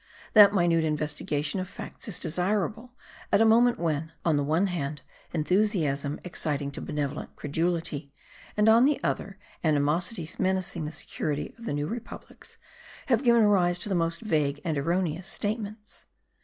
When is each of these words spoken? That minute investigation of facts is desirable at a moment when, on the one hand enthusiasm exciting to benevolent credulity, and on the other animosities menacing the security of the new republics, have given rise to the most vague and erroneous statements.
That 0.33 0.51
minute 0.51 0.83
investigation 0.83 1.59
of 1.59 1.67
facts 1.69 2.07
is 2.07 2.17
desirable 2.17 2.91
at 3.31 3.39
a 3.39 3.45
moment 3.45 3.77
when, 3.77 4.13
on 4.25 4.35
the 4.35 4.43
one 4.43 4.65
hand 4.65 5.03
enthusiasm 5.31 6.19
exciting 6.23 6.71
to 6.71 6.81
benevolent 6.81 7.35
credulity, 7.35 8.11
and 8.57 8.67
on 8.67 8.85
the 8.85 8.99
other 9.03 9.37
animosities 9.63 10.39
menacing 10.39 10.85
the 10.85 10.91
security 10.91 11.53
of 11.55 11.65
the 11.65 11.73
new 11.73 11.85
republics, 11.85 12.57
have 13.09 13.23
given 13.23 13.43
rise 13.43 13.77
to 13.77 13.89
the 13.89 13.93
most 13.93 14.21
vague 14.21 14.59
and 14.65 14.75
erroneous 14.75 15.27
statements. 15.27 16.05